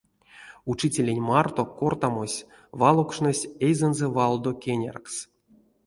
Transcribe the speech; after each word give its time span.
Учителенть 0.71 1.25
марто 1.29 1.61
кортамось 1.79 2.45
валокшнось 2.79 3.49
эйзэнзэ 3.65 4.07
валдо 4.15 4.51
кеняркс. 4.63 5.15